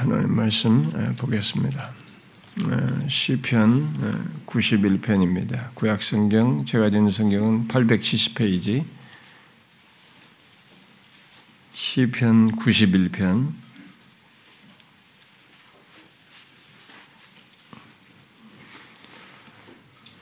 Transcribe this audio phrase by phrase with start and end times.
[0.00, 1.90] 하나님 말씀 보겠습니다.
[3.06, 5.74] 시편 91편입니다.
[5.74, 8.82] 구약 성경 제가 든 성경은 870페이지
[11.74, 13.52] 시편 91편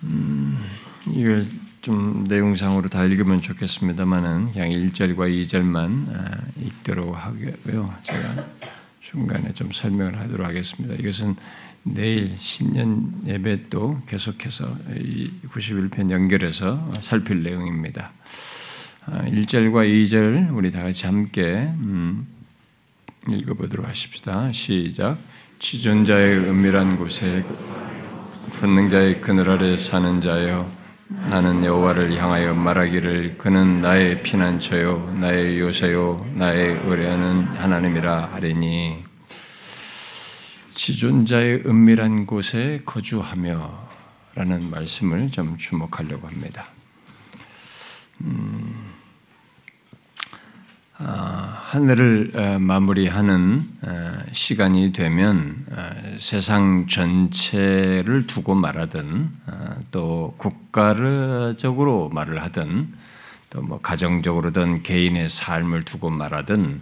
[0.02, 0.70] 음,
[1.06, 1.46] 이걸
[1.82, 7.94] 좀 내용상으로 다 읽으면 좋겠습니다만은 그냥 1절과 2절만 읽도록 하고요.
[8.02, 8.77] 제가
[9.10, 10.94] 중간에 좀 설명을 하도록 하겠습니다.
[10.94, 11.34] 이것은
[11.82, 18.12] 내일 신년 예배 또 계속해서 이 91편 연결해서 살필 내용입니다.
[19.06, 22.26] 1절과 아, 2절 우리 다 같이 함께 음,
[23.30, 24.52] 읽어보도록 하십시다.
[24.52, 25.16] 시작.
[25.58, 27.46] 지존자의 은밀한 곳에
[28.60, 30.70] 권능자의 그늘 아래 사는 자여
[31.08, 39.04] 나는 여호와를 향하여 말하기를 그는 나의 피난처요 나의 요새요 나의 의뢰하는 하나님이라 하리니
[40.74, 43.88] 지존자의 은밀한 곳에 거주하며
[44.34, 46.66] 라는 말씀을 좀 주목하려고 합니다.
[48.20, 48.92] 음,
[50.98, 59.30] 아, 하늘을 어, 마무리하는 어, 시간이 되면 어, 세상 전체를 두고 말하든
[59.90, 62.94] 또 국가적으로 말을 하든
[63.50, 66.80] 또 뭐 가정적으로든 개인의 삶을 두고 말하든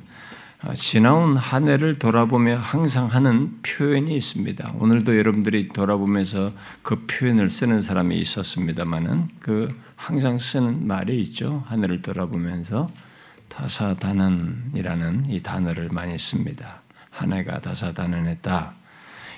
[0.75, 4.75] 지나온 한 해를 돌아보며 항상 하는 표현이 있습니다.
[4.79, 11.64] 오늘도 여러분들이 돌아보면서 그 표현을 쓰는 사람이 있었습니다만은 그 항상 쓰는 말이 있죠.
[11.67, 12.87] 하늘을 돌아보면서
[13.57, 16.83] 다사다난이라는 이 단어를 많이 씁니다.
[17.11, 18.75] 한 해가 다사다난했다.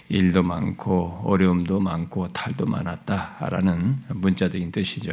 [0.08, 5.10] 일도 많고 어려움도 많고 탈도 많았다라는 문자적인 뜻이죠.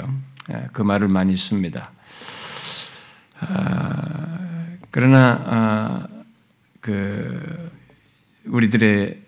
[0.52, 1.92] 예, 그 말을 많이 씁니다.
[3.42, 6.08] 아, 그러나 아,
[6.81, 7.72] 그
[8.45, 9.22] 우리들의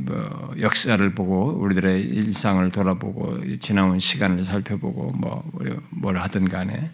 [0.00, 5.44] 뭐 역사를 보고 우리들의 일상을 돌아보고 지나온 시간을 살펴보고 뭐
[5.90, 6.90] 뭘 하든 간에 어,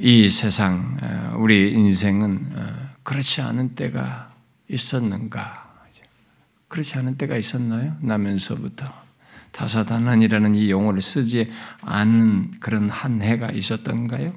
[0.00, 4.32] 이 세상, 어, 우리 인생은 어, 그렇지 않은 때가
[4.68, 5.66] 있었는가?
[6.68, 7.96] 그렇지 않은 때가 있었나요?
[8.00, 8.92] 나면서부터
[9.52, 14.34] 다사다난이라는 이 용어를 쓰지 않은 그런 한 해가 있었던가요?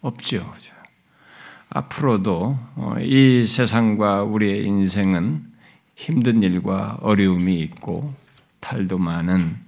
[0.00, 0.54] 없죠.
[1.70, 2.58] 앞으로도
[3.02, 5.52] 이 세상과 우리의 인생은
[5.96, 8.14] 힘든 일과 어려움이 있고
[8.60, 9.67] 탈도 많은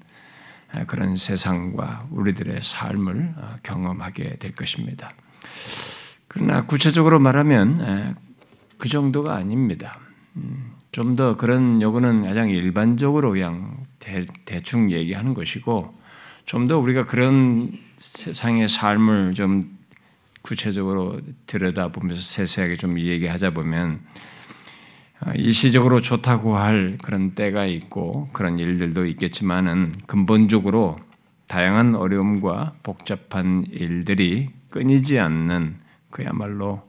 [0.87, 5.13] 그런 세상과 우리들의 삶을 어, 경험하게 될 것입니다.
[6.29, 8.17] 그러나 구체적으로 말하면
[8.79, 9.99] 그 정도가 아닙니다.
[10.37, 15.95] 음, 좀더 그런 요구는 가장 일반적으로 그냥 대, 충 얘기하는 것이고
[16.47, 19.79] 좀 더 우리가 그런 세상의 삶을 좀
[20.43, 24.21] 구체적으로 들여다보면서 세세하게 좀 얘기하자 보면 아,
[25.35, 30.99] 일시적으로 좋다고 할 그런 때가 있고 그런 일들도 있겠지만은 근본적으로
[31.47, 35.77] 다양한 어려움과 복잡한 일들이 끊이지 않는
[36.11, 36.83] 그야말로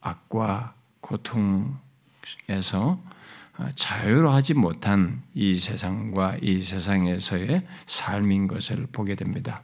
[0.00, 1.78] 악과 고통에서
[3.74, 9.62] 자유로하지 못한 이 세상과 이 세상에서의 삶인 것을 보게 됩니다.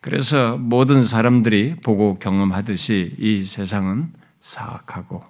[0.00, 5.24] 그래서 모든 사람들이 보고 경험하듯이 이 세상은 사악하고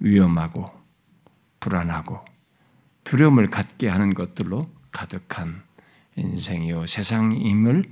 [0.00, 0.77] 위험하고
[1.60, 2.24] 불안하고
[3.04, 5.62] 두려움을 갖게 하는 것들로 가득한
[6.16, 7.84] 인생이요 세상임을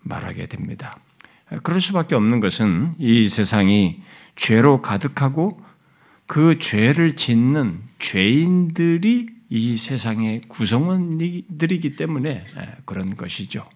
[0.00, 0.96] 말하게 됩니다.
[1.62, 4.02] 그럴 수밖에 없는 것은 이 세상이
[4.36, 5.60] 죄로 가득하고
[6.26, 12.44] 그 죄를 짓는 죄인들이 이 세상의 구성원들이기 때문에
[12.84, 13.66] 그런 것이죠.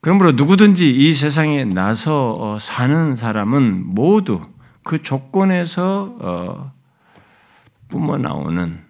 [0.00, 4.40] 그러므로 누구든지 이 세상에 나서 어, 사는 사람은 모두
[4.82, 6.72] 그 조건에서 어,
[7.90, 8.80] 뿜어 나오는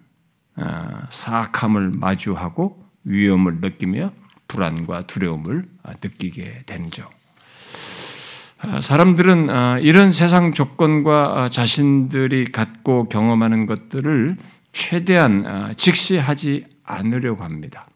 [0.57, 4.13] 아, 사악함을 마주하고 위험을 느끼며
[4.47, 7.09] 불안과 두려움을 아, 느끼게 되죠.
[8.59, 14.37] 아, 사람들은 이런 세상 조건과 자신들이 갖고 경험하는 것들을
[14.73, 17.89] 최대한 직시하지 않으려고 합니다.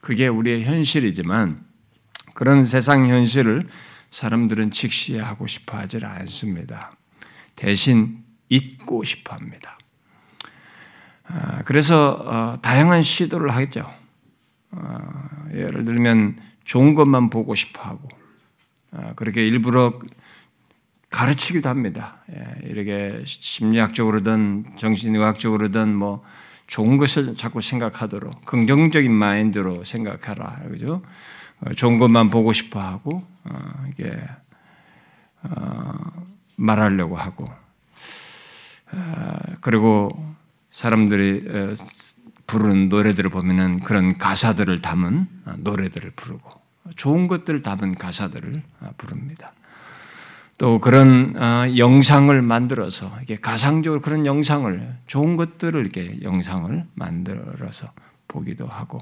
[0.00, 1.64] 그게 우리의 현실이지만
[2.34, 3.68] 그런 세상 현실을
[4.10, 6.92] 사람들은 직시하고 싶어 하지 않습니다.
[7.54, 9.78] 대신 잊고 싶어 합니다.
[11.34, 13.90] 아, 그래서 어, 다양한 시도를 하겠죠.
[14.72, 18.06] 어, 예를 들면 좋은 것만 보고 싶어하고
[18.92, 19.98] 어, 그렇게 일부러
[21.08, 22.18] 가르치기도 합니다.
[22.34, 26.22] 예, 이렇게 심리학적으로든 정신의학적으로든 뭐
[26.66, 31.02] 좋은 것을 자꾸 생각하도록 긍정적인 마인드로 생각하라, 그죠?
[31.76, 33.22] 좋은 것만 보고 싶어하고
[33.90, 34.18] 이게
[36.56, 37.46] 말하려고 하고
[38.90, 40.31] 아, 그리고
[40.72, 41.74] 사람들이 어,
[42.48, 45.28] 부르는 노래들을 보면은 그런 가사들을 담은
[45.58, 46.50] 노래들을 부르고
[46.96, 48.62] 좋은 것들을 담은 가사들을
[48.98, 49.52] 부릅니다.
[50.58, 51.34] 또 그런
[51.78, 57.88] 영상을 만들어서 이게 가상적으로 그런 영상을 좋은 것들을 이렇게 영상을 만들어서
[58.28, 59.00] 보기도 하고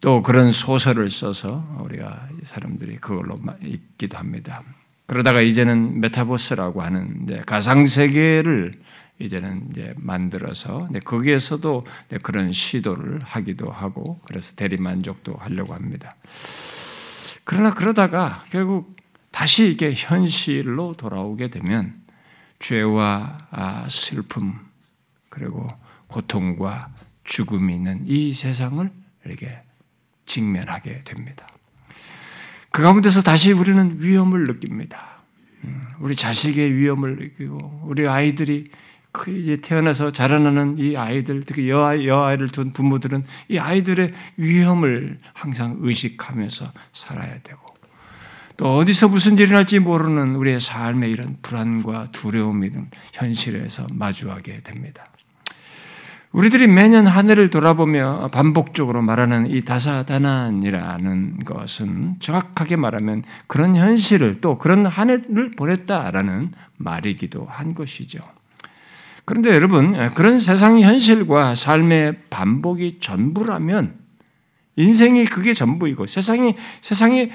[0.00, 4.62] 또 그런 소설을 써서 우리가 사람들이 그걸로 읽기도 합니다.
[5.06, 8.74] 그러다가 이제는 메타버스라고 하는 가상 세계를
[9.22, 11.84] 이제는 이제 만들어서 거기에서도
[12.22, 16.16] 그런 시도를 하기도 하고 그래서 대리 만족도 하려고 합니다.
[17.44, 18.96] 그러나 그러다가 결국
[19.30, 22.00] 다시 이게 현실로 돌아오게 되면
[22.60, 24.58] 죄와 아, 슬픔
[25.28, 25.66] 그리고
[26.06, 26.92] 고통과
[27.24, 28.88] 죽음이 있는 이 세상을
[29.24, 29.62] 이렇게
[30.26, 31.46] 직면하게 됩니다.
[32.70, 35.22] 그 가운데서 다시 우리는 위험을 느낍니다.
[35.64, 38.76] 음, 우리 자식의 위험을 느끼고 우리 아이들이 그
[39.28, 46.72] 이제 태어나서 자라나는 이 아이들, 특히 여아, 여아이를 둔 부모들은 이 아이들의 위험을 항상 의식하면서
[46.92, 47.60] 살아야 되고,
[48.56, 55.06] 또 어디서 무슨 일이 날지 모르는 우리의 삶의 이런 불안과 두려움 이런 현실에서 마주하게 됩니다.
[56.32, 64.56] 우리들이 매년 한 해를 돌아보며 반복적으로 말하는 이 다사다난이라는 것은 정확하게 말하면 그런 현실을 또
[64.56, 68.20] 그런 한 해를 보냈다라는 말이기도 한 것이죠.
[69.32, 73.98] 그런데 여러분, 그런 세상 현실과 삶의 반복이 전부라면
[74.76, 77.32] 인생이 그게 전부이고 세상이, 세상이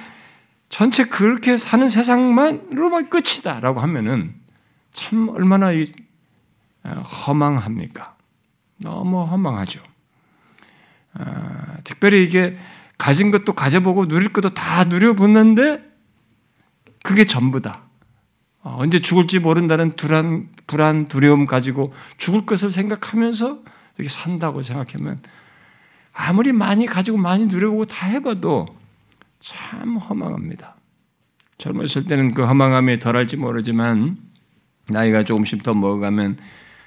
[0.70, 4.36] 전체 그렇게 사는 세상만으로만 끝이다라고 하면은
[4.94, 5.72] 참 얼마나
[6.86, 8.16] 허망합니까?
[8.80, 9.82] 너무 허망하죠.
[11.16, 12.56] 아, 특별히 이게
[13.00, 15.82] 가진 것도 가져보고 누릴 것도 다 누려보는데
[17.04, 17.87] 그게 전부다.
[18.68, 23.60] 어, 언제 죽을지 모른다는 불안, 불안, 두려움 가지고 죽을 것을 생각하면서
[23.98, 25.22] 이렇게 산다고 생각하면
[26.14, 28.66] 아무리 많이 가지고 많이 누려보고 다 해봐도
[29.40, 30.76] 참 허망합니다.
[31.58, 34.18] 젊었을 때는 그 허망함이 덜할지 모르지만
[34.90, 36.38] 나이가 조금씩 더 먹어가면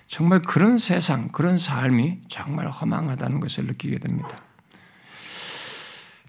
[0.06, 4.36] 정말 그런 세상, 그런 삶이 정말 허망하다는 것을 느끼게 됩니다.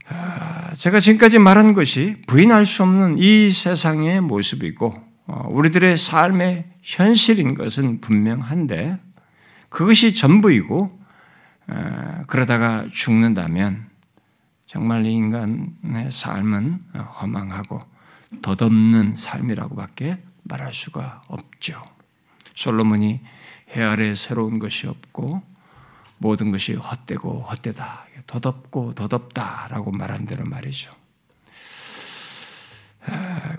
[0.07, 5.11] 아, 제가 지금까지 말한 것이 부인할 수 없는 이 세상의 모습이고 어,
[5.50, 9.00] 우리들의 삶의 현실인 것은 분명한데
[9.69, 11.00] 그것이 전부이고
[11.68, 13.89] 어, 그러다가 죽는다면
[14.66, 17.80] 정말 인간의 삶은 허망하고
[18.42, 21.81] 덧없는 삶이라고밖에 말할 수가 없죠.
[22.56, 23.22] 솔로몬이
[23.75, 25.42] 해 아래 새로운 것이 없고
[26.18, 30.92] 모든 것이 헛되고 헛되다, 덧없고 덧없다라고 말한 대로 말이죠.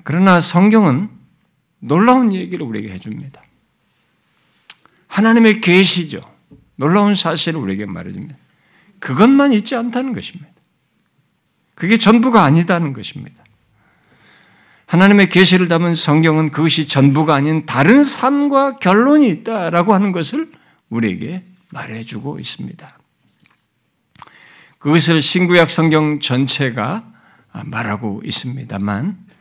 [0.05, 1.11] 그러나 성경은
[1.85, 3.43] 놀라운 얘기를 우리에게 해줍니다.
[5.09, 6.21] 하나님의 계시죠.
[6.77, 8.37] 놀라운 사실을 우리에게 말해줍니다.
[9.01, 10.49] 그것만 있지 않다는 것입니다.
[11.75, 13.43] 그게 전부가 아니다는 것입니다.
[14.87, 20.53] 하나님의 계시를 담은 성경은 그것이 전부가 아닌 다른 삶과 결론이 있다라고 하는 것을
[20.89, 22.99] 우리에게 말해주고 있습니다.
[24.79, 27.05] 그것을 신구약 성경 전체가
[27.65, 29.32] 말하고 있습니다만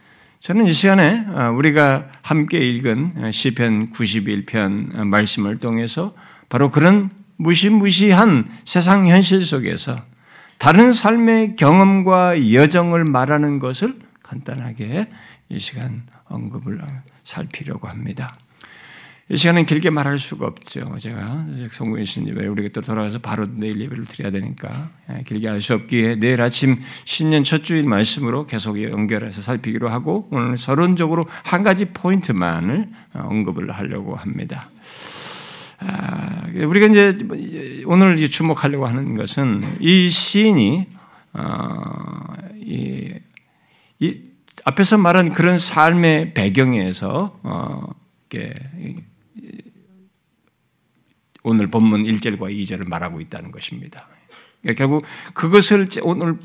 [0.41, 6.15] 저는 이 시간에 어, 우리가 함께 읽은 시편 91편 말씀을 통해서
[6.49, 10.03] 바로 그런 무시무시한 세상 현실 속에서
[10.57, 15.09] 다른 삶의 경험과 여정을 말하는 것을 간단하게
[15.49, 16.81] 이 시간 언급을
[17.23, 18.33] 살피려고 합니다.
[19.31, 20.83] 이 시간은 길게 말할 수가 없죠.
[20.97, 25.73] 제가 송구인 신님에 우리가 또 돌아가서 바로 내일 예배를 드려야 되니까 예, 길게 할 수
[25.73, 31.85] 없기에 내일 아침 신년 첫 주일 말씀으로 계속 연결해서 살피기로 하고 오늘 서론적으로 한 가지
[31.85, 34.69] 포인트만을 어, 언급을 하려고 합니다.
[35.79, 37.17] 아, 우리가 이제
[37.85, 40.87] 오늘 주목하려고 하는 것은 이 시인이
[41.35, 43.13] 어, 이,
[43.99, 44.17] 이
[44.65, 48.01] 앞에서 말한 그런 삶의 배경에서 어,
[51.43, 54.07] 오늘 본문 1절과 2절을 말하고 있다는 것입니다.
[54.61, 56.37] 그러니까 결국 그것을 오늘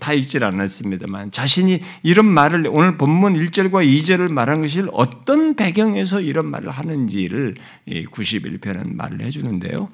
[0.00, 6.46] 다 읽질 않았습니다만 자신이 이런 말을 오늘 본문 1절과 2절을 말한 것이 어떤 배경에서 이런
[6.46, 7.56] 말을 하는지를
[7.86, 9.90] 91편은 말을 해주는데요.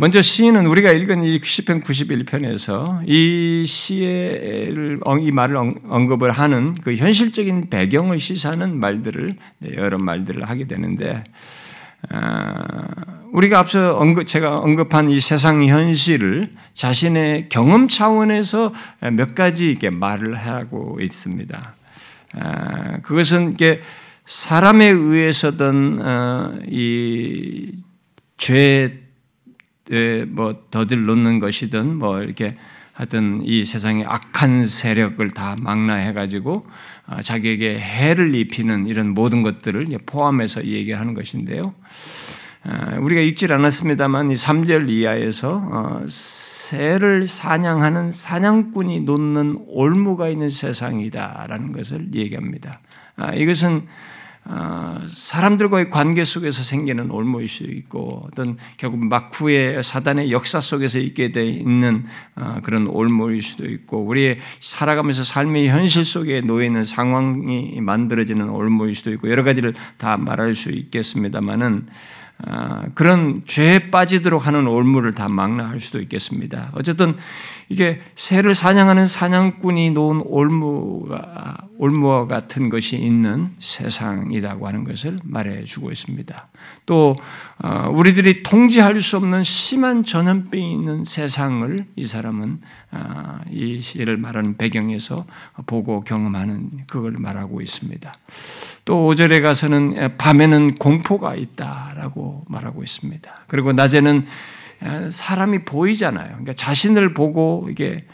[0.00, 4.72] 먼저 시인은 우리가 읽은 이 시편 91편에서 이 시의
[5.20, 11.24] 이 말을 언급을 하는 그 현실적인 배경을 시사하는 말들을 네, 여러 말들을 하게 되는데 아,
[13.32, 18.72] 우리가 앞서 언급, 제가 언급한 이 세상 현실을 자신의 경험 차원에서
[19.12, 21.74] 몇 가지 이렇게 말을 하고 있습니다.
[22.34, 23.80] 아, 그것은 이게
[24.24, 26.58] 사람에 의해서든 어,
[28.38, 32.56] 이죄뭐 더들 놓는 것이든 뭐 이렇게
[32.98, 36.66] 하여튼 이 세상의 악한 세력을 다 망라해가지고
[37.06, 41.74] 어, 자기에게 해를 입히는 이런 모든 것들을 포함해서 얘기하는 것인데요.
[42.64, 52.12] 어, 우리가 읽질 않았습니다만 이 3절 이하에서 새를 사냥하는 사냥꾼이 놓는 올무가 있는 세상이다라는 것을
[52.12, 52.80] 얘기합니다.
[53.14, 53.86] 아, 이것은 어,
[55.06, 61.46] 사람들과의 관계 속에서 생기는 올무일 수 있고 어떤 결국 막후의 사단의 역사 속에서 있게 돼
[61.46, 68.48] 있는 어, 그런 올무일 수도 있고 우리의 살아가면서 삶의 현실 속에 놓여 있는 상황이 만들어지는
[68.48, 72.17] 올무일 수도 있고 여러 가지를 다 말할 수 있겠습니다만은 아,
[72.94, 76.70] 그런 죄에 빠지도록 하는 올무를 다 망라할 수도 있겠습니다.
[76.74, 77.16] 어쨌든
[77.68, 86.48] 이게 새를 사냥하는 사냥꾼이 놓은 올무가 올무와 같은 것이 있는 세상이라고 하는 것을 말해주고 있습니다.
[86.86, 87.16] 또
[87.62, 94.56] 어, 우리들이 통제할 수 없는 심한 전염병이 있는 세상을 이 사람은 아, 이 시를 말하는
[94.56, 95.24] 배경에서
[95.66, 98.12] 보고 경험하는 그걸 말하고 있습니다.
[98.88, 103.30] 또 5절에 가서는 밤에는 공포가 있다라고 말하고 있습니다.
[103.46, 104.24] 그리고 낮에는
[105.10, 106.26] 사람이 보이잖아요.
[106.26, 108.06] 그러니까 자신을 보고 이게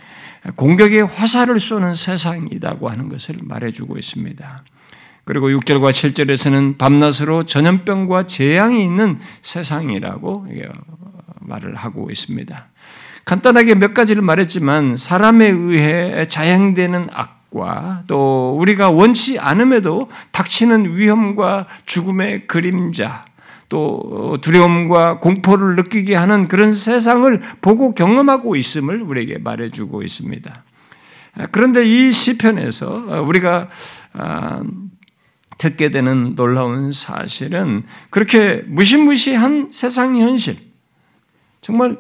[0.57, 4.65] 공격의 화살을 쏘는 세상이라고 하는 것을 말해주고 있습니다.
[5.25, 10.49] 그리고 6절과 7절에서는 밤낮으로 전염병과 재앙이 있는 세상이라고
[11.39, 12.67] 말을 하고 있습니다.
[13.25, 21.67] 간단하게 몇 가지를 말했지만 사람에 의해 자행되는 악 과 또 우리가 원치 않음에도 닥치는 위험과
[21.87, 23.25] 죽음의 그림자
[23.69, 30.65] 또 두려움과 공포를 느끼게 하는 그런 세상을 보고 경험하고 있음을 우리에게 말해주고 있습니다.
[31.51, 33.69] 그런데 이 시편에서 우리가
[34.13, 34.63] 아,
[35.59, 40.57] 듣게 되는 놀라운 사실은 그렇게 무시무시한 세상 현실,
[41.61, 41.97] 정말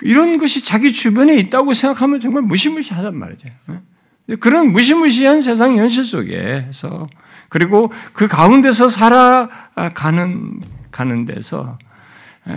[0.00, 3.48] 이런 것이 자기 주변에 있다고 생각하면 정말 무시무시하단 말이죠.
[4.40, 7.06] 그런 무시무시한 세상 현실 속에서
[7.48, 11.78] 그리고 그 가운데서 살아가는 가는 데서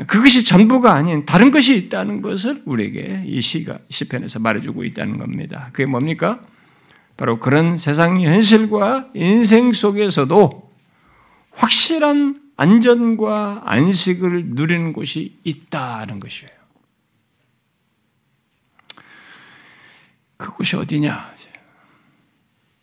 [0.07, 5.69] 그것이 전부가 아닌 다른 것이 있다는 것을 우리에게 이 시가 시편에서 말해주고 있다는 겁니다.
[5.71, 6.39] 그게 뭡니까?
[7.15, 10.71] 바로 그런 세상 현실과 인생 속에서도
[11.51, 16.51] 확실한 안전과 안식을 누리는 곳이 있다는 것이에요.
[20.37, 21.36] 그곳이 어디냐?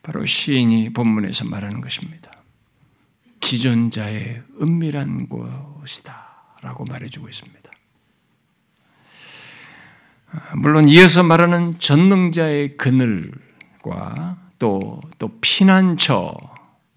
[0.04, 2.30] 바로 시인이 본문에서 말하는 것입니다.
[3.40, 7.70] 기존자의 은밀한 곳이다라고 말해주고 있습니다.
[10.56, 16.34] 물론 이어서 말하는 전능자의 그늘과 또, 또 피난처,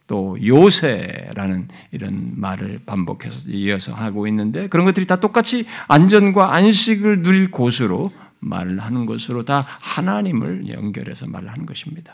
[0.08, 7.52] 또 요새라는 이런 말을 반복해서 이어서 하고 있는데 그런 것들이 다 똑같이 안전과 안식을 누릴
[7.52, 12.14] 곳으로 말을 하는 것으로 다 하나님을 연결해서 말을 하는 것입니다.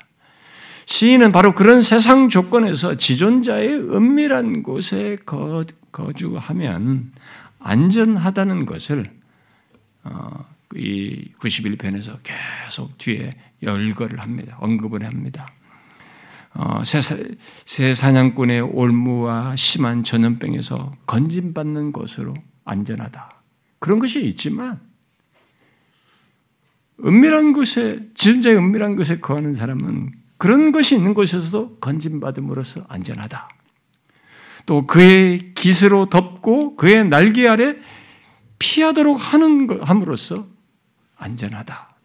[0.86, 5.18] 시인은 바로 그런 세상 조건에서 지존자의 은밀한 곳에
[5.92, 7.12] 거주하면
[7.60, 9.12] 안전하다는 것을
[10.04, 14.58] 어, 이 91편에서 계속 뒤에 열거를 합니다.
[14.60, 15.48] 언급을 합니다.
[16.56, 22.34] 어, 새, 사냥꾼의 올무와 심한 전염병에서 건진받는 것으로
[22.66, 23.42] 안전하다.
[23.80, 24.80] 그런 것이 있지만
[27.04, 33.48] 은밀한 곳에 지존자의 은밀한 곳에 거하는 사람은 그런 것이 있는 곳에서도 건진받음으로써 안전하다.
[34.66, 37.78] 또 그의 깃으로 덮고 그의 날개 아래
[38.60, 40.46] 피하도록 하는 것 함으로써
[41.16, 41.96] 안전하다.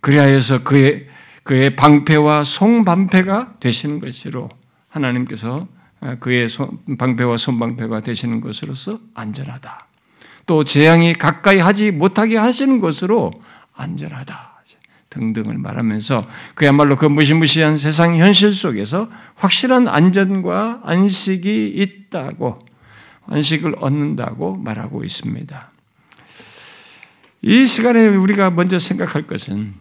[0.00, 1.06] 그리하여서 그의
[1.42, 4.48] 그의 방패와 송방패가 되시는 것으로
[4.88, 5.68] 하나님께서
[6.20, 6.48] 그의
[6.98, 9.86] 방패와 손방패가 되시는 것으로서 안전하다.
[10.46, 13.32] 또 재앙이 가까이 하지 못하게 하시는 것으로
[13.74, 14.47] 안전하다.
[15.10, 22.58] 등등을 말하면서 그야말로 그 무시무시한 세상 현실 속에서 확실한 안전과 안식이 있다고
[23.26, 25.70] 안식을 얻는다고 말하고 있습니다.
[27.42, 29.74] 이 시간에 우리가 먼저 생각할 것은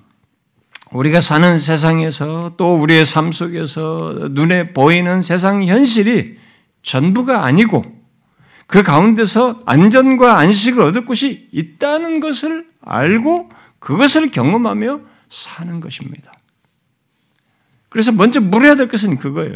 [0.92, 6.38] 우리가 사는 세상에서 또 우리의 삶 속에서 눈에 보이는 세상 현실이
[6.82, 7.84] 전부가 아니고
[8.68, 16.34] 그 가운데서 안전과 안식을 얻을 곳이 있다는 것을 알고 그것을 경험하며 사는 것입니다.
[17.90, 19.56] 그래서 먼저 물어야 될 것은 그거예요.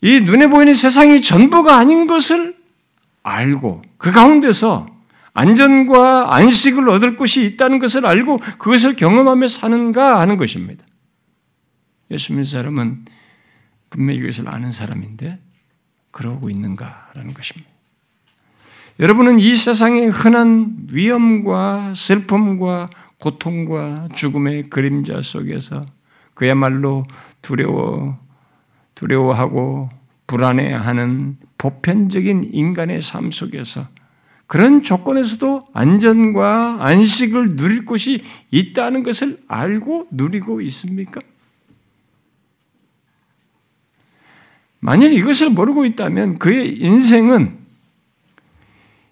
[0.00, 2.56] 이 눈에 보이는 세상이 전부가 아닌 것을
[3.22, 4.88] 알고 그 가운데서
[5.34, 10.84] 안전과 안식을 얻을 곳이 있다는 것을 알고 그것을 경험하며 사는가 하는 것입니다.
[12.10, 13.06] 예수 믿는 사람은
[13.88, 15.38] 분명히 이것을 아는 사람인데
[16.10, 17.70] 그러고 있는가라는 것입니다.
[19.00, 22.90] 여러분은 이 세상의 흔한 위험과 슬픔과
[23.22, 25.80] 고통과 죽음의 그림자 속에서
[26.34, 27.06] 그야말로
[27.40, 28.18] 두려워,
[28.96, 29.88] 두려워하고
[30.26, 33.86] 불안해하는 보편적인 인간의 삶 속에서
[34.48, 41.20] 그런 조건에서도 안전과 안식을 누릴 곳이 있다는 것을 알고 누리고 있습니까?
[44.80, 47.56] 만약 이것을 모르고 있다면 그의 인생은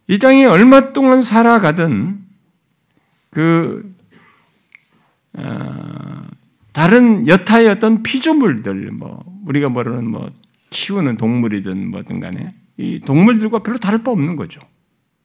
[0.08, 2.24] 이 땅에 얼마 동안 살아가든
[3.30, 3.99] 그 어,
[6.72, 10.30] 다른 여타의 어떤 피조물들 뭐 우리가 모르는 뭐
[10.70, 14.60] 키우는 동물이든 뭐든 간에 이 동물들과 별로 다를 바 없는 거죠.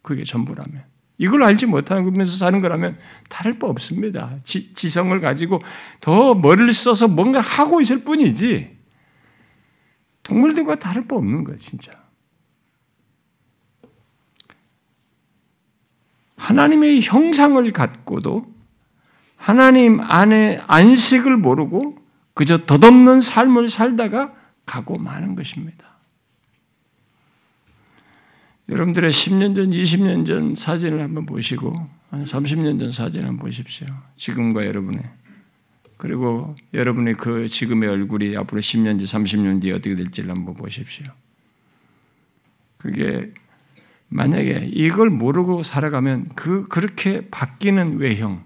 [0.01, 0.83] 그게 전부라면.
[1.17, 2.97] 이걸 알지 못하면서 사는 거라면
[3.29, 4.38] 다를 바 없습니다.
[4.43, 5.62] 지, 지성을 가지고
[6.01, 8.75] 더 머리를 써서 뭔가 하고 있을 뿐이지
[10.24, 11.93] 동물들과 다를 바 없는 거예요, 진짜.
[16.35, 18.54] 하나님의 형상을 갖고도
[19.45, 21.99] 하나님 안에 안식을 모르고
[22.33, 24.33] 그저 덧없는 삶을 살다가
[24.65, 25.85] 가고 마는 것입니다.
[28.69, 31.75] 여러분들의 10년 전, 20년 전 사진을 한번 보시고
[32.09, 33.85] 한 30년 전 사진을 한번 보십시오.
[34.15, 35.03] 지금과 여러분의
[35.97, 41.05] 그리고 여러분의 그 지금의 얼굴이 앞으로 10년 뒤, 30년 뒤에 어떻게 될지를 한번 보십시오.
[42.79, 43.31] 그게
[44.07, 48.43] 만약에 이걸 모르고 살아가면 그 그렇게 바뀌는 외형,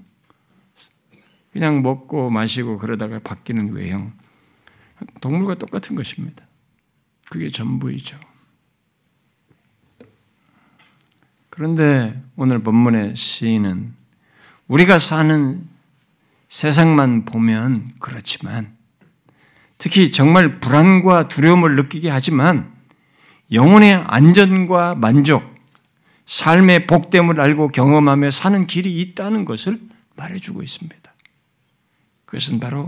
[1.59, 4.13] 그냥 먹고 마시고 그러다가 바뀌는 외형,
[5.19, 6.45] 동물과 똑같은 것입니다.
[7.29, 8.17] 그게 전부이죠.
[11.49, 13.93] 그런데 오늘 본문의 시인은
[14.69, 15.67] 우리가 사는
[16.47, 18.77] 세상만 보면 그렇지만
[19.77, 22.71] 특히 정말 불안과 두려움을 느끼게 하지만
[23.51, 25.43] 영혼의 안전과 만족,
[26.25, 29.77] 삶의 복됨을 알고 경험하며 사는 길이 있다는 것을
[30.15, 31.08] 말해주고 있습니다.
[32.29, 32.85] 그것은 바로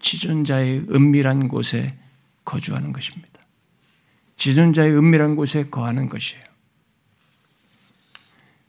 [0.00, 1.98] 지존자의 은밀한 곳에
[2.44, 3.28] 거주하는 것입니다.
[4.36, 6.44] 지존자의 은밀한 곳에 거하는 것이에요.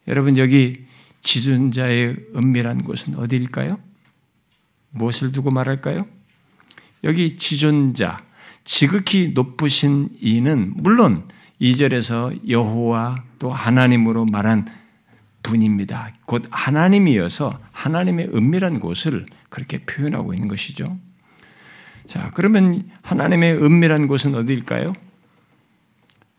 [0.08, 0.88] 여러분 여기
[1.22, 3.80] 지존자의 은밀한 곳은 어디일까요?
[4.90, 6.08] 무엇을 두고 말할까요?
[7.04, 8.18] 여기 지존자,
[8.66, 11.28] 지극히 높으신 이는 물론
[11.62, 14.66] 2절에서 여호와 또 하나님으로 말한
[15.44, 16.14] 분입니다.
[16.26, 20.98] 곧 하나님이어서 하나님의 은밀한 곳을 그렇게 표현하고 있는 것이죠.
[22.06, 24.94] 자, 그러면 하나님의 은밀한 곳은 어디일까요?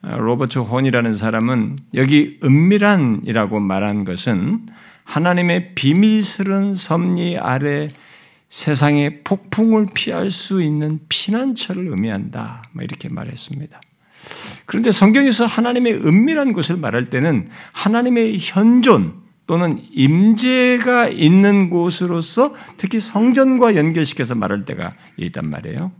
[0.02, 4.66] 아, 로버트 혼이라는 사람은 여기 은밀한이라고 말한 것은
[5.04, 7.92] 하나님의 비밀스러운 섭리 아래
[8.48, 12.64] 세상의 폭풍을 피할 수 있는 피난처를 의미한다.
[12.72, 13.80] 뭐 이렇게 말했습니다.
[14.66, 19.14] 그런데 성경에서 하나님의 은밀한 곳을 말할 때는 하나님의 현존
[19.50, 25.90] 또는 임재가 있는 곳으로서 특히 성전과 연결시켜서 말할 때가 있단 말이에요.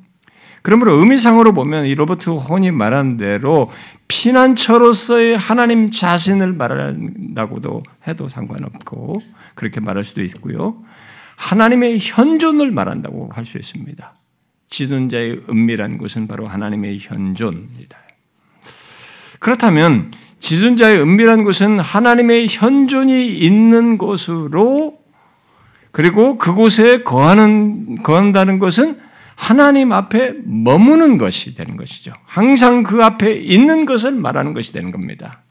[0.63, 3.69] 그러므로 의미상으로 보면 이 로버트 혼이 말한 대로
[4.07, 9.21] 피난처로서의 하나님 자신을 말한다고도 해도 상관없고
[9.57, 10.77] 그렇게 말할 수도 있고요.
[11.35, 14.15] 하나님의 현존을 말한다고 할 수 있습니다.
[14.69, 17.99] 지존자의 은밀한 곳은 바로 하나님의 현존이다.
[19.41, 24.99] 그렇다면 지존자의 은밀한 곳은 하나님의 현존이 있는 곳으로
[25.93, 28.99] 그리고 그곳에 거하는 거한다는 것은
[29.37, 32.13] 하나님 앞에 머무는 것이 되는 것이죠.
[32.27, 35.43] 항상 그 앞에 있는 것을 말하는 것이 되는 겁니다.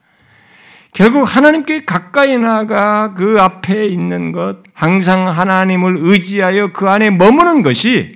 [0.93, 8.09] 결국 하나님께 가까이 나가 그 앞에 있는 것, 항상 하나님을 의지하여 그 안에 머무는 것이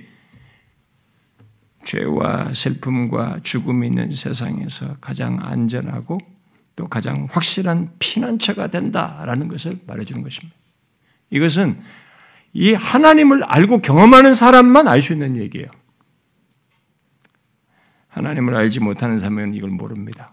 [1.84, 6.33] 죄와 슬픔과 죽음이 있는 세상에서 가장 안전하고
[6.76, 10.56] 또 가장 확실한 피난처가 된다라는 것을 말해주는 것입니다.
[11.30, 11.80] 이것은
[12.52, 15.66] 이 하나님을 알고 경험하는 사람만 알 수 있는 얘기예요.
[18.08, 20.32] 하나님을 알지 못하는 사람은 이걸 모릅니다.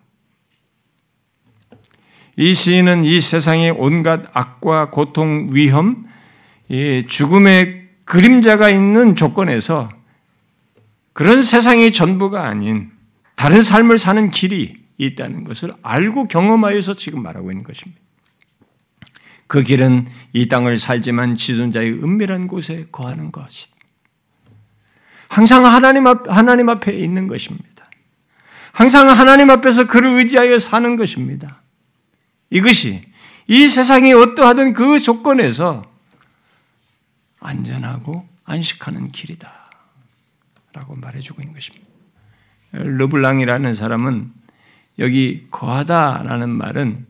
[2.38, 6.08] 이 시인은 이 세상의 온갖 악과 고통, 위험,
[7.08, 9.90] 죽음의 그림자가 있는 조건에서
[11.14, 12.92] 그런 세상이 전부가 아닌
[13.36, 18.00] 다른 삶을 사는 길이 있다는 것을 알고 경험하여서 지금 말하고 있는 것입니다.
[19.48, 23.76] 그 길은 이 땅을 살지만 지존자의 은밀한 곳에 거하는 것이다.
[25.28, 27.90] 항상 하나님 앞, 하나님 앞에 있는 것입니다.
[28.74, 31.62] 항상 하나님 앞에서 그를 의지하여 사는 것입니다.
[32.50, 33.04] 이것이
[33.48, 35.90] 이 세상이 어떠하든 그 조건에서
[37.40, 39.52] 안전하고 안식하는 길이다.
[40.74, 41.86] 라고 말해주고 있는 것입니다.
[42.72, 44.32] 르블랑이라는 사람은
[45.00, 47.06] 여기 거하다라는 말은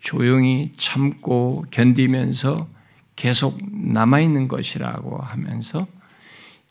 [0.00, 2.68] 조용히 참고 견디면서
[3.16, 5.86] 계속 남아있는 것이라고 하면서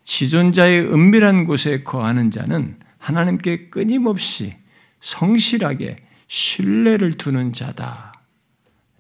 [0.06, 4.56] 지존자의 은밀한 곳에 거하는 자는 하나님께 끊임없이
[5.02, 8.13] 성실하게 신뢰를 두는 자다.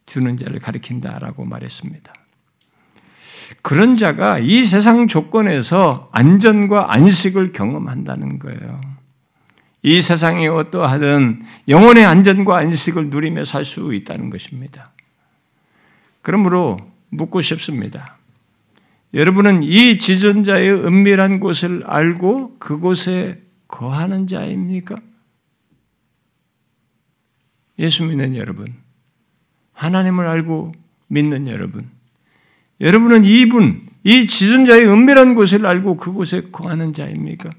[0.05, 2.13] 두는 자를 가리킨다라고 말했습니다.
[3.61, 8.96] 그런 자가 이 세상 조건에서 안전과 안식을 경험한다는 거예요.
[9.87, 14.91] 이 세상이 어떠하든 영혼의 안전과 안식을 누리며 살 수 있다는 것입니다.
[16.21, 16.77] 그러므로
[17.09, 18.17] 묻고 싶습니다.
[19.13, 24.97] 여러분은 이 지존자의 은밀한 곳을 알고 그곳에 거하는 자입니까?
[27.79, 28.67] 예수 믿는 여러분,
[29.71, 30.73] 하나님을 알고
[31.07, 31.89] 믿는 여러분,
[32.81, 37.51] 여러분은 이분, 이 지존자의 은밀한 곳을 알고 그곳에 거하는 자입니까?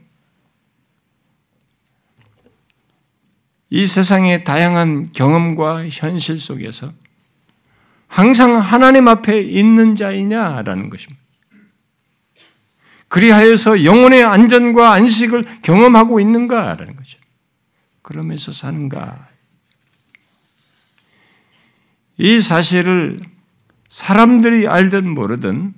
[3.70, 6.92] 이 세상의 다양한 경험과 현실 속에서
[8.06, 11.20] 항상 하나님 앞에 있는 자이냐라는 것입니다.
[13.08, 17.18] 그리하여서 영혼의 안전과 안식을 경험하고 있는가라는 거죠.
[18.02, 19.28] 그러면서 사는가.
[22.16, 23.18] 이 사실을
[23.88, 25.74] 사람들이 알든 모르든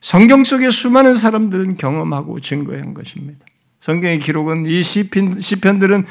[0.00, 3.44] 성경 속의 수많은 사람들은 경험하고 증거한 것입니다.
[3.84, 6.06] 성경의 기록은 이 시편, 시편들은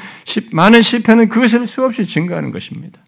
[0.52, 3.02] 많은 시편은 그것을 수없이 증거하는 것입니다.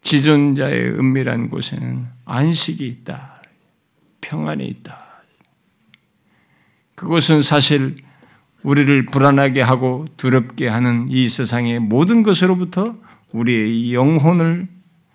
[0.00, 3.42] 지존자의 은밀한 곳에는 안식이 있다.
[4.22, 4.98] 평안이 있다.
[6.94, 7.96] 그곳은 사실
[8.62, 12.96] 우리를 불안하게 하고 두렵게 하는 이 세상의 모든 것으로부터
[13.32, 14.68] 우리의 영혼을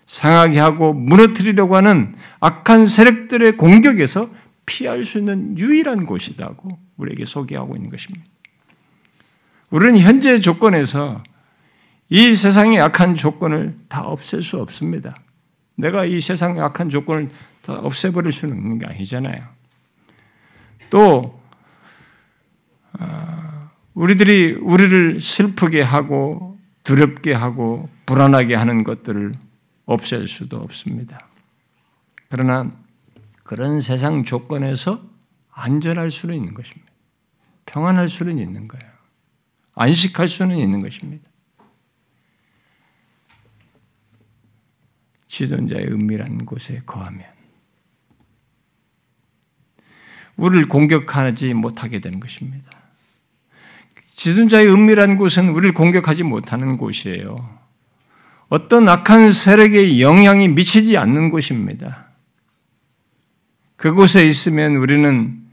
[0.06, 4.30] 상하게 하고 무너뜨리려고 하는 악한 세력들의 공격에서
[4.68, 8.26] 피할 수 있는 유일한 곳이다고 우리에게 소개하고 있는 것입니다.
[9.70, 11.24] 우리는 현재 조건에서
[12.10, 15.16] 이 세상의 악한 조건을 다 없앨 수 없습니다.
[15.76, 17.30] 내가 이 세상의 악한 조건을
[17.62, 19.38] 다 없애버릴 수는 있는 게 아니잖아요.
[20.90, 21.40] 또
[22.94, 29.34] 아, 우리들이 우리를 슬프게 하고 두렵게 하고 불안하게 하는 것들을
[29.86, 31.28] 없앨 수도 없습니다.
[32.30, 32.72] 그러나
[33.44, 35.02] 그런 세상 조건에서
[35.52, 36.87] 안전할 수는 있는 것입니다.
[37.68, 38.92] 평안할 수는 있는 거예요.
[39.76, 41.30] 안식할 수는 있는 것입니다.
[45.28, 47.26] 지존자의 은밀한 곳에 거하면
[50.38, 52.72] 우리를 공격하지 못하게 되는 것입니다.
[54.08, 57.60] 지존자의 은밀한 곳은 우리를 공격하지 못하는 곳이에요.
[58.50, 62.08] 어떤 악한 세력의 영향이 미치지 않는 곳입니다.
[63.76, 65.46] 그곳에 있으면 우리는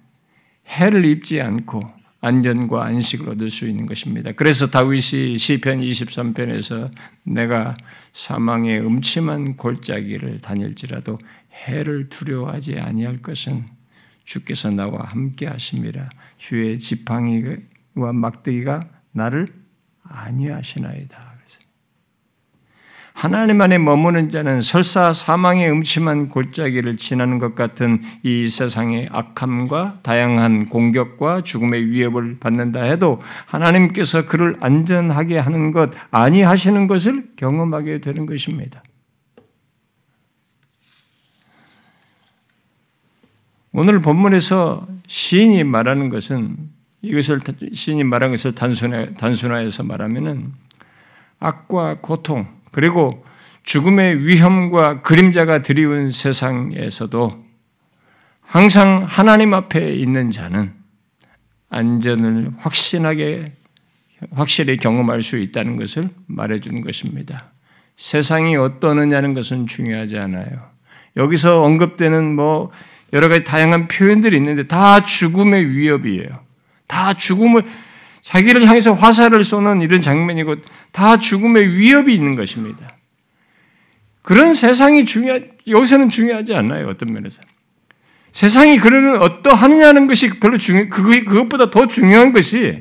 [0.66, 4.32] 해를 입지 않고 안전과 안식을 얻을 수 있는 것입니다.
[4.32, 6.90] 그래서 다윗이 시편 23편에서
[7.24, 7.74] 내가
[8.12, 11.18] 사망의 음침한 골짜기를 다닐지라도
[11.66, 13.66] 해를 두려워하지 아니할 것은
[14.24, 16.08] 주께서 나와 함께 하심이라
[16.38, 17.58] 주의 지팡이와
[18.14, 19.48] 막대기가 나를
[20.02, 21.33] 아니하시나이다.
[23.14, 30.68] 하나님 안에 머무는 자는 설사 사망의 음침한 골짜기를 지나는 것 같은 이 세상의 악함과 다양한
[30.68, 38.82] 공격과 죽음의 위협을 받는다 해도 하나님께서 그를 안전하게 하는 것 아니하시는 것을 경험하게 되는 것입니다.
[43.72, 46.56] 오늘 본문에서 시인이 말하는 것은
[47.00, 47.38] 이것을
[47.72, 50.52] 시인이 말한 것을 단순화해서 말하면은
[51.38, 53.24] 악과 고통 그리고
[53.62, 57.44] 죽음의 위험과 그림자가 드리운 세상에서도
[58.40, 60.72] 항상 하나님 앞에 있는 자는
[61.70, 63.52] 안전을 확신하게
[64.32, 67.52] 확실히 경험할 수 있다는 것을 말해주는 것입니다.
[67.96, 70.48] 세상이 어떠느냐는 것은 중요하지 않아요.
[71.16, 72.72] 여기서 언급되는 뭐
[73.12, 76.28] 여러 가지 다양한 표현들이 있는데 다 죽음의 위협이에요.
[76.88, 77.62] 다 죽음을
[78.24, 80.56] 자기를 향해서 화살을 쏘는 이런 장면이고
[80.92, 82.96] 다 죽음의 위협이 있는 것입니다.
[84.22, 86.88] 그런 세상이 중요 여기서는 중요하지 않나요?
[86.88, 87.42] 어떤 면에서.
[88.32, 92.78] 세상이 그러는 어떠하느냐는 것이 별로 중요, 그것보다 더 중요한 것이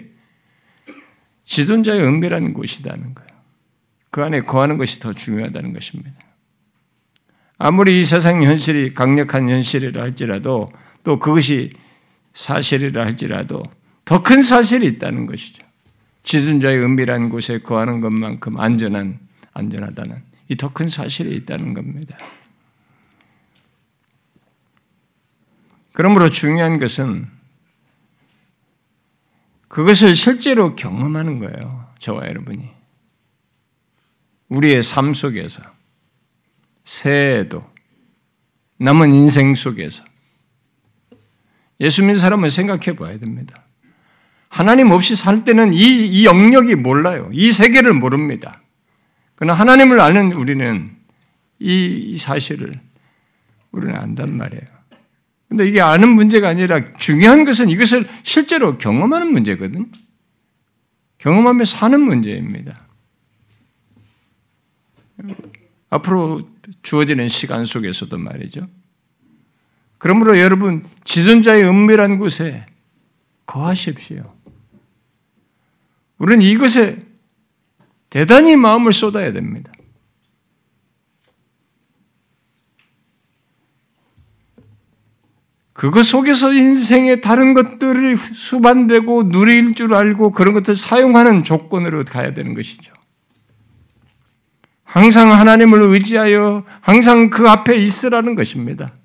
[1.43, 3.29] 지존자의 은밀한 곳이라는 거예요.
[4.11, 6.13] 그 안에 거하는 것이 더 중요하다는 것입니다.
[7.57, 10.71] 아무리 이 세상 현실이 강력한 현실이라 할지라도
[11.03, 11.73] 또 그것이
[12.33, 13.61] 사실이라 할지라도
[14.05, 15.63] 더 큰 사실이 있다는 것이죠.
[16.23, 19.19] 지존자의 은밀한 곳에 거하는 것만큼 안전한,
[19.53, 22.17] 안전하다는 이 더 큰 사실이 있다는 겁니다.
[25.93, 27.27] 그러므로 중요한 것은
[29.67, 31.91] 그것을 실제로 경험하는 거예요.
[31.99, 32.69] 저와 여러분이.
[34.49, 35.63] 우리의 삶 속에서,
[36.83, 37.67] 새해에도,
[38.77, 40.03] 남은 인생 속에서.
[41.79, 43.62] 예수 믿는 사람은 생각해 봐야 됩니다.
[44.53, 47.27] 하나님 없이 살 때는 이, 이 영역이 몰라요.
[47.33, 48.61] 이 세계를 모릅니다.
[49.33, 50.95] 그러나 하나님을 아는 우리는
[51.57, 52.79] 이, 이 사실을
[53.71, 54.61] 우리는 안단 말이에요.
[55.49, 59.91] 근데 이게 아는 문제가 아니라 중요한 것은 이것을 실제로 경험하는 문제거든.
[61.17, 62.79] 경험하며 사는 문제입니다.
[65.89, 66.47] 앞으로
[66.83, 68.67] 주어지는 시간 속에서도 말이죠.
[69.97, 72.67] 그러므로 여러분, 지존자의 은밀한 곳에
[73.47, 74.42] 거하십시오.
[76.23, 76.99] 우리는 이것에
[78.09, 79.73] 대단히 마음을 쏟아야 됩니다.
[85.73, 92.53] 그것 속에서 인생의 다른 것들을 수반되고 누릴 줄 알고 그런 것들 사용하는 조건으로 가야 되는
[92.53, 92.93] 것이죠.
[94.85, 98.95] 항상 하나님을 의지하여 항상 그 앞에 있으라는 것입니다.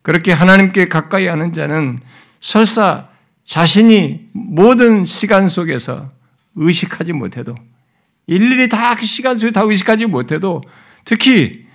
[0.00, 2.00] 그렇게 하나님께 가까이 하는 자는
[2.40, 3.11] 설사
[3.44, 6.10] 자신이 모든 시간 속에서
[6.54, 7.54] 의식하지 못해도
[8.26, 10.62] 일일이 다 그 시간 속에 다 의식하지 못해도
[11.04, 11.66] 특히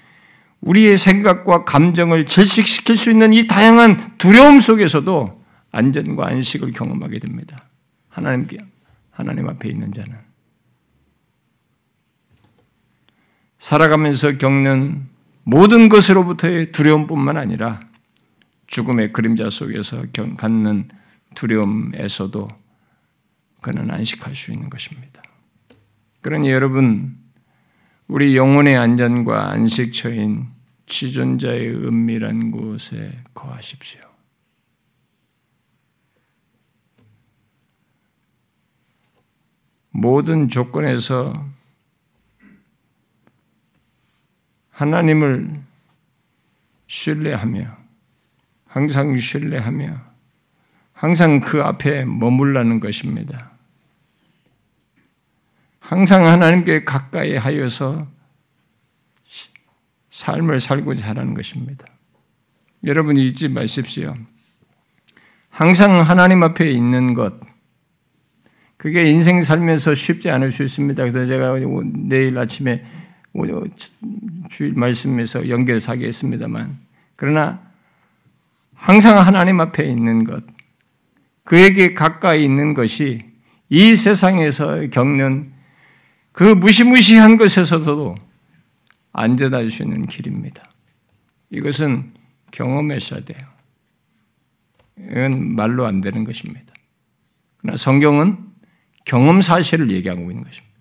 [0.62, 7.62] 우리의 생각과 감정을 질식시킬 수 있는 이 다양한 두려움 속에서도 안전과 안식을 경험하게 됩니다.
[8.10, 8.58] 하나님께
[9.12, 10.18] 하나님 앞에 있는 자는
[13.60, 15.08] 살아가면서 겪는
[15.44, 17.80] 모든 것으로부터의 두려움뿐만 아니라
[18.68, 20.04] 죽음의 그림자 속에서
[20.38, 20.90] 갖는
[21.38, 22.48] 두려움에서도
[23.62, 25.22] 그는 안식할 수 있는 것입니다.
[26.22, 27.16] 그러니 여러분
[28.08, 30.48] 우리 영혼의 안전과 안식처인
[30.88, 34.02] 지존자의 은밀한 곳에 거하십시오.
[39.92, 41.34] 모든 조건에서
[44.72, 45.62] 하나님을
[46.88, 47.78] 신뢰하며
[48.66, 50.07] 항상 신뢰하며
[50.98, 53.52] 항상 그 앞에 머물라는 것입니다.
[55.80, 58.08] 항상 하나님께 가까이 하여서
[60.10, 61.86] 삶을 살고자 하는 것입니다.
[62.84, 64.16] 여러분이 잊지 마십시오.
[65.50, 67.36] 항상 하나님 앞에 있는 것,
[68.78, 71.04] 그게 인생 살면서 쉽지 않을 수 있습니다.
[71.04, 71.58] 그래서 제가
[71.94, 72.84] 내일 아침에
[74.50, 76.80] 주일 말씀에서 연결해서 하겠습니다만,
[77.16, 77.62] 그러나
[78.74, 80.57] 항상 하나님 앞에 있는 것,
[81.48, 83.24] 그에게 가까이 있는 것이
[83.70, 85.54] 이 세상에서 겪는
[86.34, 88.18] 그 무시무시한 것에서도
[89.14, 90.70] 안전할 수 있는 길입니다.
[91.50, 92.12] 이것은
[92.52, 93.48] 경험하셔야 돼요.
[95.00, 96.74] 이건 말로 안 되는 것입니다.
[97.60, 98.40] 그러나 성경은
[99.06, 100.76] 경험 사실을 얘기하고 있는 것입니다.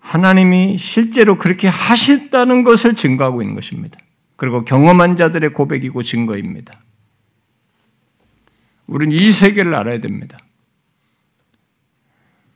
[0.00, 3.98] 하나님이 실제로 그렇게 하셨다는 것을 증거하고 있는 것입니다.
[4.36, 6.78] 그리고 경험한 자들의 고백이고 증거입니다.
[8.92, 10.38] 우리는 이 세계를 알아야 됩니다.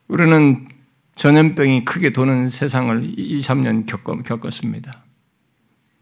[0.07, 0.69] 우리는
[1.15, 3.87] 전염병이 크게 도는 세상을 2, 3년
[4.23, 5.03] 겪었습니다.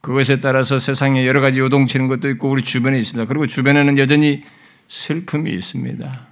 [0.00, 3.28] 그것에 따라서 세상에 여러 가지 요동치는 것도 있고 우리 주변에 있습니다.
[3.28, 4.42] 그리고 주변에는 여전히
[4.88, 6.26] 슬픔이 있습니다.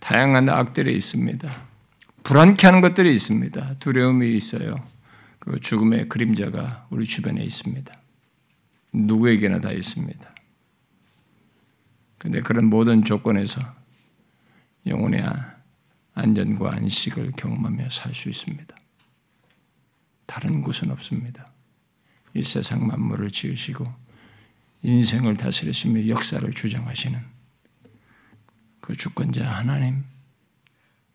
[0.00, 1.50] 다양한 악들이 있습니다.
[2.24, 3.76] 불안케 하는 것들이 있습니다.
[3.80, 4.74] 두려움이 있어요.
[5.38, 7.92] 그 죽음의 그림자가 우리 주변에 있습니다.
[8.92, 10.33] 누구에게나 다 있습니다.
[12.24, 13.60] 근데 그런 모든 조건에서
[14.86, 15.22] 영혼의
[16.14, 18.74] 안전과 안식을 경험하며 살 수 있습니다.
[20.24, 21.52] 다른 곳은 없습니다.
[22.32, 23.84] 이 세상 만물을 지으시고
[24.80, 27.20] 인생을 다스리시며 역사를 주장하시는
[28.80, 30.02] 그 주권자 하나님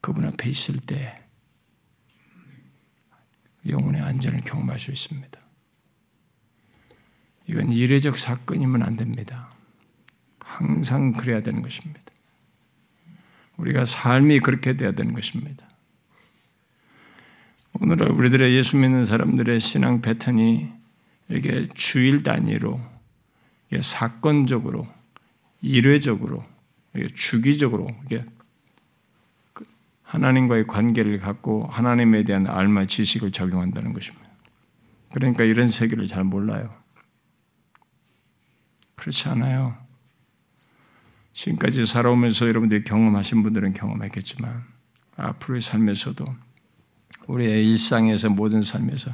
[0.01, 1.23] 그분 앞에 있을 때
[3.67, 5.39] 영혼의 안전을 경험할 수 있습니다.
[7.47, 9.51] 이건 이례적 사건이면 안 됩니다.
[10.49, 12.01] 항상 그래야 되는 것입니다.
[13.57, 15.67] 우리가 삶이 그렇게 돼야 되는 것입니다.
[17.79, 20.71] 오늘 우리들의 예수 믿는 사람들의 신앙 패턴이
[21.29, 22.81] 이게 주일 단위로,
[23.69, 24.87] 이게 사건적으로,
[25.61, 26.43] 일회적으로,
[26.95, 28.25] 이게 주기적으로, 이게
[29.53, 29.65] 그
[30.01, 34.27] 하나님과의 관계를 갖고 하나님에 대한 알마 지식을 적용한다는 것입니다.
[35.13, 36.73] 그러니까 이런 세계를 잘 몰라요.
[38.95, 39.88] 그렇지 않아요.
[41.33, 44.63] 지금까지 살아오면서 여러분들이 경험하신 분들은 경험했겠지만
[45.15, 46.25] 앞으로의 삶에서도
[47.27, 49.11] 우리의 일상에서 모든 삶에서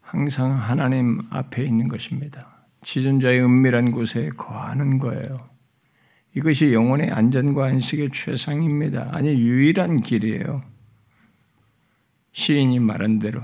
[0.00, 2.64] 항상 하나님 앞에 있는 것입니다.
[2.82, 5.48] 지존자의 은밀한 곳에 거하는 거예요.
[6.34, 9.10] 이것이 영혼의 안전과 안식의 최상입니다.
[9.12, 10.62] 아니 유일한 길이에요.
[12.32, 13.42] 시인이 말한 대로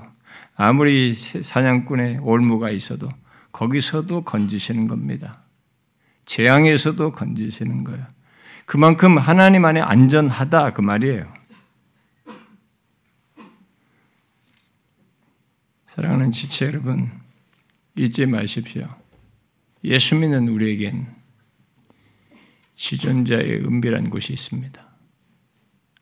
[0.54, 3.08] 아무리 사냥꾼의 올무가 있어도
[3.52, 5.45] 거기서도 건지시는 겁니다.
[6.26, 8.06] 재앙에서도 건지시는 거예요.
[8.66, 11.32] 그만큼 하나님 안에 안전하다 그 말이에요.
[15.86, 17.10] 사랑하는 지체 여러분,
[17.96, 18.94] 잊지 마십시오.
[19.84, 21.06] 예수 믿는 우리에겐
[22.74, 24.86] 지존자의 은밀한 곳이 있습니다.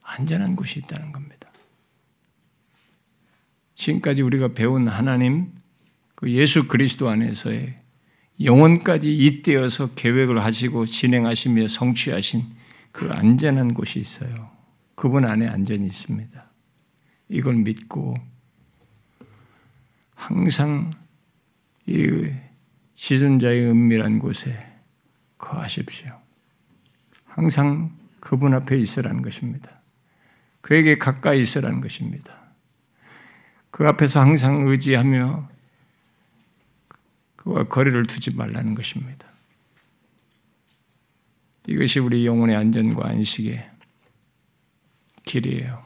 [0.01, 1.49] 안전한 곳이 있다는 겁니다.
[3.75, 5.53] 지금까지 우리가 배운 하나님,
[6.15, 7.84] 그 예수 그리스도 안에서의
[8.41, 12.45] 영혼까지 잇대어서 계획을 하시고 진행하시며 성취하신
[12.91, 14.51] 그 안전한 곳이 있어요.
[14.95, 16.45] 그분 안에 안전이 있습니다.
[17.29, 18.15] 이걸 믿고
[20.15, 20.91] 항상
[21.87, 22.29] 이
[22.95, 24.57] 지존자의 은밀한 곳에
[25.37, 26.11] 거하십시오.
[27.25, 29.81] 항상 그분 앞에 있으라는 것입니다.
[30.61, 32.33] 그에게 가까이 있으라는 것입니다.
[33.69, 35.49] 그 앞에서 항상 의지하며
[37.45, 39.27] 그와 거리를 두지 말라는 것입니다.
[41.67, 43.71] 이것이 우리 영혼의 안전과 안식의
[45.23, 45.83] 길이에요.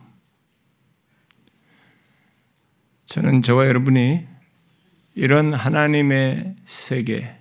[3.05, 4.25] 저는 저와 여러분이
[5.15, 7.35] 이런 하나님의 세계,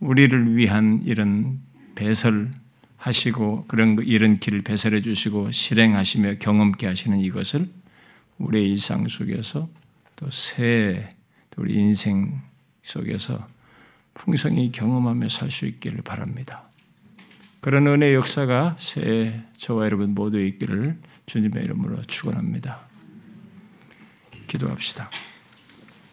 [0.00, 1.60] 우리를 위한 이런
[1.94, 7.68] 배설하시고 그런 이런 길을 배설해 주시고 실행하시며 경험케 하시는 이것을
[8.38, 9.68] 우리의 일상 속에서
[10.16, 11.08] 또새
[11.56, 12.40] 우리 인생
[12.82, 13.48] 속에서
[14.14, 16.64] 풍성히 경험하며 살 수 있기를 바랍니다.
[17.60, 22.80] 그런 은혜 역사가 새 저와 여러분 모두 있기를 주님의 이름으로 축원합니다.
[24.48, 25.08] 기도합시다.